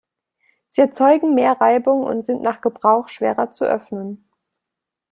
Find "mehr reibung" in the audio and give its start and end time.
1.35-2.01